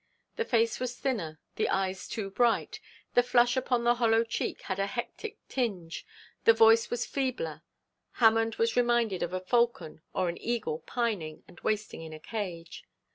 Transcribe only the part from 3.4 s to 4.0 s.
upon the